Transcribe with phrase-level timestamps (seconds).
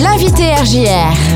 [0.00, 1.27] l'invité RJR.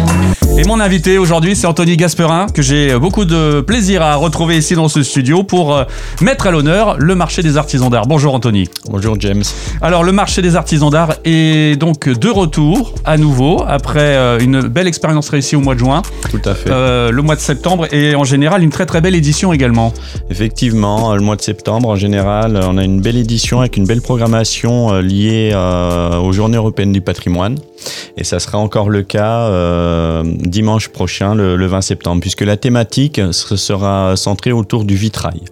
[0.58, 4.74] Et mon invité aujourd'hui, c'est Anthony Gasperin, que j'ai beaucoup de plaisir à retrouver ici
[4.74, 5.84] dans ce studio pour euh,
[6.20, 8.06] mettre à l'honneur le marché des artisans d'art.
[8.06, 8.68] Bonjour Anthony.
[8.90, 9.42] Bonjour James.
[9.80, 14.60] Alors le marché des artisans d'art est donc de retour à nouveau après euh, une
[14.60, 16.02] belle expérience réussie au mois de juin.
[16.30, 16.70] Tout à fait.
[16.70, 19.94] Euh, le mois de septembre et en général une très très belle édition également.
[20.28, 24.02] Effectivement, le mois de septembre en général, on a une belle édition avec une belle
[24.02, 27.56] programmation liée aux Journées européennes du patrimoine.
[28.16, 29.48] Et ça sera encore le cas
[30.42, 35.42] dimanche prochain, le, 20 septembre, puisque la thématique sera centrée autour du vitrail.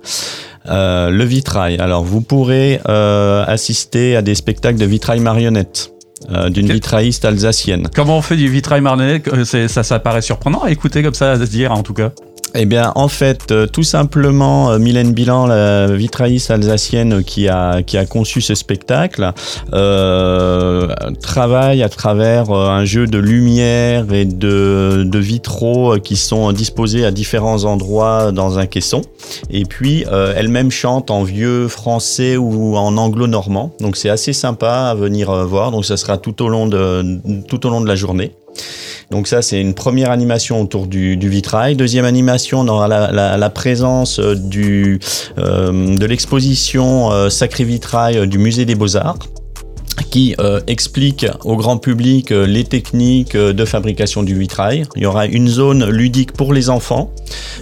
[0.68, 1.78] Euh, le vitrail.
[1.78, 5.92] Alors, vous pourrez euh, assister à des spectacles de vitrail marionnette.
[6.30, 7.88] Euh, d'une vitrailliste alsacienne.
[7.94, 11.38] Comment on fait du vitrail marionnette ça, ça paraît surprenant à écouter comme ça, à
[11.38, 12.12] se dire en tout cas.
[12.56, 17.82] Eh bien, en fait, euh, tout simplement, euh, Mylène Bilan, la vitrailliste alsacienne qui a,
[17.82, 19.32] qui a conçu ce spectacle,
[19.72, 20.88] euh,
[21.22, 27.04] travaille à travers euh, un jeu de lumière et de, de, vitraux qui sont disposés
[27.04, 29.02] à différents endroits dans un caisson.
[29.50, 30.04] Et puis,
[30.36, 33.72] elle-même chante en vieux français ou en anglo-normand.
[33.80, 35.70] Donc, c'est assez sympa à venir voir.
[35.70, 38.32] Donc, ça sera tout au long de, tout au long de la journée.
[39.10, 41.74] Donc ça, c'est une première animation autour du, vitrail.
[41.74, 44.36] Deuxième animation, dans la, la, présence euh,
[45.38, 49.18] euh, de l'exposition euh, Sacré Vitrail du Musée des Beaux-Arts
[50.02, 54.84] qui euh, explique au grand public euh, les techniques euh, de fabrication du vitrail.
[54.96, 57.12] Il y aura une zone ludique pour les enfants,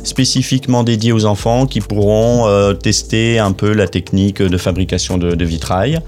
[0.04, 2.46] spécifiquement dédiée aux enfants qui pourront
[2.82, 6.00] tester un peu la technique de fabrication de, de vitrail.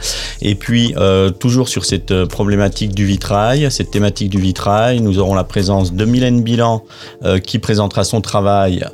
[0.42, 0.94] Et puis,
[1.38, 6.04] toujours sur cette problématique du vitrail, cette thématique du vitrail, nous aurons la présence de
[6.04, 6.82] Mylène Bilan
[7.44, 8.84] qui présentera son travail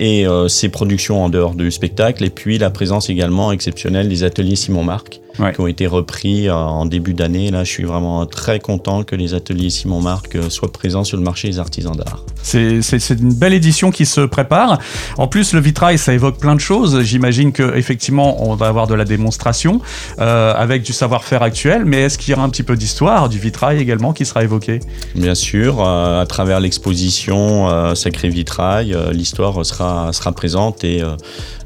[0.00, 2.24] et ses productions en dehors du spectacle.
[2.24, 6.86] Et puis, la présence également exceptionnelle des ateliers Simon Marc qui ont été repris en
[6.86, 7.50] début d'année.
[7.50, 11.16] Là, je suis vraiment très content que les ateliers Simon Marc euh, soient présents sur
[11.16, 12.24] le marché des artisans d'art.
[12.44, 14.78] C'est une belle édition qui se prépare.
[15.18, 17.00] En plus, le vitrail, ça évoque plein de choses.
[17.02, 19.80] J'imagine qu'effectivement, on va avoir de la démonstration
[20.20, 21.84] euh, avec du savoir-faire actuel.
[21.84, 24.80] Mais est-ce qu'il y aura un petit peu d'histoire du vitrail également qui sera évoqué?
[25.14, 31.02] Bien sûr, à travers l'exposition Sacré Vitrail, l'histoire sera, sera présente et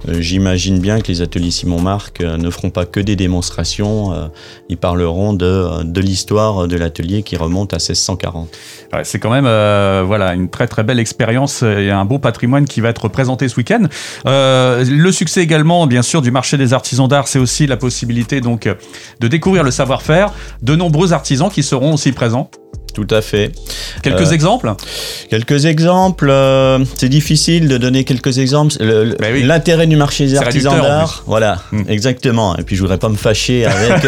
[0.08, 4.28] j'imagine bien que les ateliers Simon Marc ne feront pas que des démonstrations euh,
[4.68, 8.48] ils parleront de, de l'histoire de l'atelier qui remonte à 1640.
[9.02, 12.80] c'est quand même euh, voilà, une très très belle expérience et un beau patrimoine qui
[12.80, 13.84] va être présenté ce week-end.
[14.26, 18.40] Euh, le succès également, bien sûr, du marché des artisans d'art, c'est aussi la possibilité
[18.40, 22.50] de découvrir le savoir-faire de nombreux artisans qui seront aussi présents.
[22.98, 23.52] Tout à fait.
[24.02, 24.74] Quelques exemples
[25.30, 26.32] Quelques exemples.
[26.96, 28.74] c'est difficile de donner quelques exemples.
[29.20, 31.22] Ben l'intérêt du marché des artisans d'art.
[31.26, 31.82] Voilà, hmm.
[31.88, 32.56] exactement.
[32.56, 34.04] Et puis je voudrais pas me fâcher avec,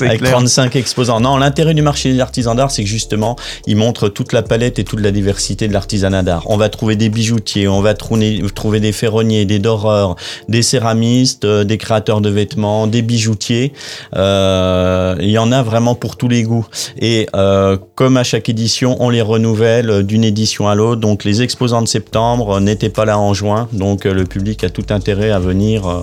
[0.00, 1.20] avec 35 exposants.
[1.20, 3.36] Non, l'intérêt du marché des artisans d'art, c'est que justement,
[3.68, 6.42] il montre toute la palette et toute la diversité de l'artisanat d'art.
[6.46, 10.16] On va trouver des bijoutiers, on va trouver, trouver des ferronniers, des doreurs,
[10.48, 13.72] des céramistes, des créateurs de vêtements, des bijoutiers.
[14.16, 16.66] Euh, il y en a vraiment pour tous les goûts.
[16.98, 17.76] Et euh,
[18.16, 21.02] comme à chaque édition, on les renouvelle d'une édition à l'autre.
[21.02, 24.70] Donc les exposants de septembre n'étaient pas là en juin, donc euh, le public a
[24.70, 26.02] tout intérêt à venir euh,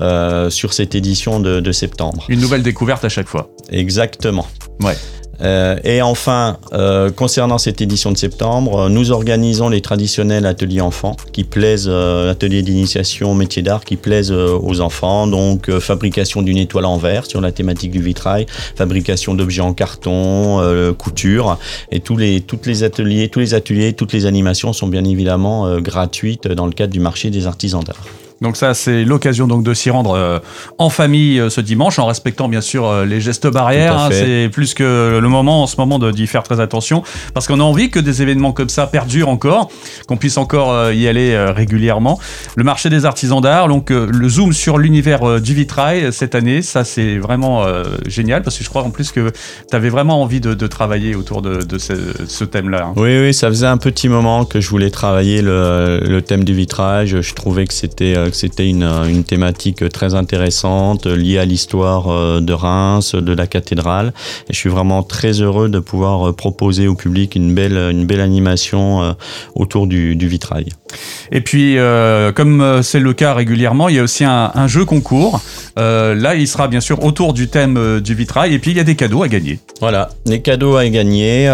[0.00, 2.24] euh, sur cette édition de, de septembre.
[2.30, 3.50] Une nouvelle découverte à chaque fois.
[3.70, 4.46] Exactement.
[4.80, 4.96] Ouais.
[5.42, 11.16] Euh, et enfin, euh, concernant cette édition de septembre, nous organisons les traditionnels ateliers enfants
[11.32, 15.26] qui plaisent, euh, ateliers d'initiation métier d'art qui plaisent aux enfants.
[15.26, 18.46] Donc, fabrication d'une étoile en verre sur la thématique du vitrail,
[18.76, 20.60] fabrication d'objets en carton,
[20.98, 21.58] couture.
[21.90, 25.80] Et tous les, toutes les ateliers, tous les ateliers, toutes les animations sont bien évidemment
[25.80, 28.19] gratuites dans le cadre du marché des artisans d'art.
[28.40, 30.38] Donc ça, c'est l'occasion donc de s'y rendre euh,
[30.78, 33.98] en famille euh, ce dimanche, en respectant bien sûr euh, les gestes barrières.
[33.98, 34.08] Hein.
[34.10, 37.02] c'est plus que le moment en ce moment d'y faire très attention,
[37.34, 39.70] parce qu'on a envie que des événements comme ça perdurent encore,
[40.06, 42.18] qu'on puisse encore y aller régulièrement.
[42.56, 46.84] Le marché des artisans d'art, donc le zoom sur l'univers du vitrail cette année, ça
[46.84, 47.64] c'est vraiment
[48.06, 49.30] génial, parce que je crois en plus que
[49.68, 52.86] tu avais vraiment envie de, travailler autour de, ce, thème-là.
[52.86, 52.92] Hein.
[52.96, 56.54] Oui, oui, ça faisait un petit moment que je voulais travailler le, le thème du
[56.54, 57.06] vitrail.
[57.06, 62.52] Je trouvais que c'était c'était une, une, thématique très intéressante liée à l'histoire euh, de
[62.52, 64.12] Reims, de la cathédrale.
[64.48, 68.06] Et je suis vraiment très heureux de pouvoir euh, proposer au public une belle, une
[68.06, 69.12] belle animation euh,
[69.54, 70.66] autour du, du vitrail.
[71.30, 71.76] Et puis,
[72.34, 75.40] comme c'est le cas régulièrement, il y a aussi un, un jeu concours.
[75.76, 78.52] là, il sera bien sûr autour du thème du vitrail.
[78.54, 79.60] Et puis, il y a des cadeaux à gagner.
[79.80, 81.44] Voilà, des cadeaux à gagner.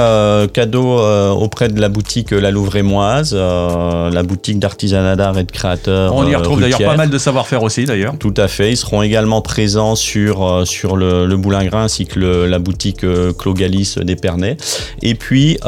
[0.54, 0.98] cadeaux
[1.34, 6.14] auprès de la boutique La Louvre-et-Moise, la boutique d'artisanat d'art et de créateurs.
[6.14, 8.16] On y retrouve d'ailleurs pas mal de savoir-faire aussi d'ailleurs.
[8.18, 8.70] Tout à fait.
[8.70, 13.04] Ils seront également présents sur, sur le, le Boulingrin ainsi que la boutique
[13.38, 14.56] Clogalis d'Épernay.
[15.02, 15.58] Et puis,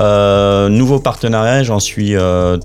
[0.70, 2.14] nouveau partenariat, j'en suis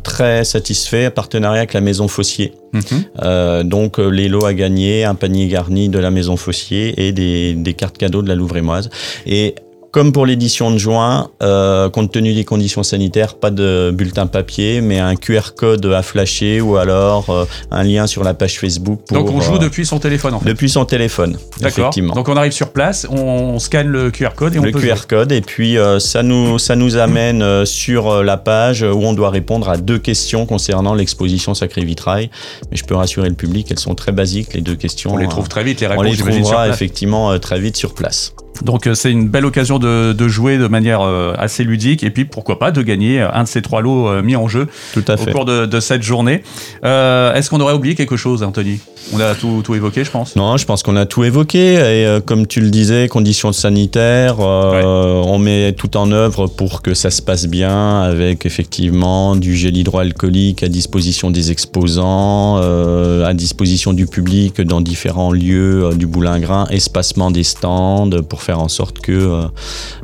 [0.04, 2.54] très satisfait, partenariat avec la Maison Fossier.
[2.74, 3.64] Mhm.
[3.70, 7.74] donc les lots à gagner, un panier garni de la Maison Fossier et des, des
[7.74, 8.90] cartes cadeaux de la Louvre-et-Moise.
[9.28, 9.56] Et
[9.94, 14.82] comme pour l'édition de juin, euh, compte tenu des conditions sanitaires, pas de bulletin papier,
[14.82, 19.02] mais un QR code à flasher ou alors euh, un lien sur la page Facebook.
[19.08, 20.50] Pour, Donc on joue euh, depuis son téléphone en fait.
[20.50, 22.16] Depuis son téléphone, effectivement.
[22.16, 25.32] Donc on arrive sur place, on, scanne le QR code et on le QR code
[25.32, 29.78] et puis ça nous ça nous amène sur la page où on doit répondre à
[29.78, 32.32] deux questions concernant l'exposition Sacré Vitrail.
[32.72, 35.14] Mais je peux rassurer le public, elles sont très basiques les deux questions.
[35.14, 36.04] On les trouve très vite les réponses.
[36.04, 38.34] On les trouvera effectivement très vite sur place.
[38.62, 42.10] Donc euh, c'est une belle occasion de, de, jouer de manière euh, assez ludique et
[42.12, 45.04] puis pourquoi pas de gagner un de ces trois lots euh, mis en jeu Tout
[45.08, 45.32] à fait.
[45.32, 46.44] au cours de, de cette journée.
[46.86, 48.80] Euh, Est-ce qu'on aurait oublié quelque chose, Anthony?
[49.12, 50.36] On a tout, tout, évoqué, je pense.
[50.38, 55.38] Non, je pense qu'on a tout évoqué et comme tu le disais, conditions sanitaires, on
[55.40, 60.64] met tout en œuvre pour que ça se passe bien avec effectivement du gel hydroalcoolique
[60.64, 67.44] à disposition des exposants, à disposition du public dans différents lieux du boulingrin, espacement des
[67.44, 69.42] stands pour faire en sorte que euh,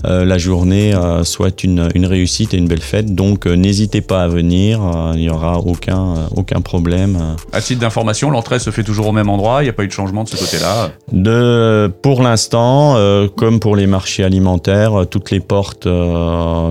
[0.06, 3.14] euh, la journée euh, soit une, une, réussite et une belle fête.
[3.14, 4.80] Donc n'hésitez pas à venir,
[5.14, 7.36] il n'y aura aucun, aucun problème.
[7.52, 9.88] À titre d'information, l'entrée se fait toujours au même endroit, il n'y a pas eu
[9.88, 12.96] de changement de ce côté-là de, Pour l'instant,
[13.36, 15.88] comme pour les marchés alimentaires, toutes les portes,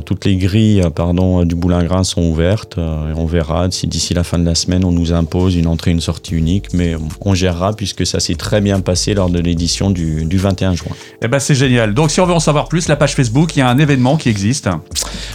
[0.05, 2.79] toutes les grilles pardon, du boulingrin sont ouvertes.
[2.79, 5.95] on verra si d'ici la fin de la semaine on nous impose une entrée et
[5.95, 9.91] une sortie unique, mais on gérera puisque ça s'est très bien passé lors de l'édition
[9.91, 10.93] du, du 21 juin.
[11.23, 11.95] Eh ben, c'est génial.
[11.95, 14.17] Donc si on veut en savoir plus, la page Facebook, il y a un événement
[14.17, 14.69] qui existe.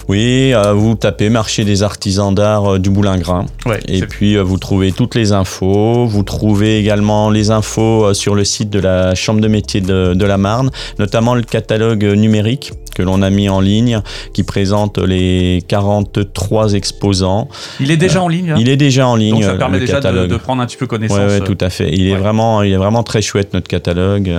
[0.07, 3.45] Oui, euh, vous tapez marché des artisans d'art euh, du Boulingrin.
[3.87, 6.05] et puis euh, vous trouvez toutes les infos.
[6.05, 10.25] Vous trouvez également les infos sur le site de la Chambre de métier de, de
[10.25, 14.01] la Marne, notamment le catalogue numérique que l'on a mis en ligne,
[14.33, 17.49] qui présente les 43 exposants.
[17.79, 19.35] Il est déjà en ligne hein Il est déjà en ligne.
[19.35, 21.17] Donc ça permet déjà de, prendre un petit peu connaissance.
[21.17, 21.91] Oui, ouais, tout à fait.
[21.91, 24.31] Il, est vraiment, il est vraiment très chouette, notre catalogue,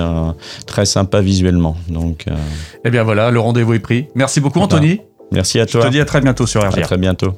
[0.65, 1.75] très sympa visuellement.
[1.89, 2.35] Donc, euh...
[2.83, 4.07] Eh bien voilà, le rendez-vous est pris.
[4.15, 5.01] Merci beaucoup, Anthony.
[5.31, 5.81] Merci à toi.
[5.81, 6.77] Je te dis à très bientôt sur RGR.
[6.77, 7.33] À très bientôt.